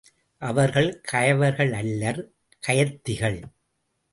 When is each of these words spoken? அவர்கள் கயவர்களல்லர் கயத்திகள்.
அவர்கள் 0.41 1.01
கயவர்களல்லர் 1.11 2.21
கயத்திகள். 2.67 3.39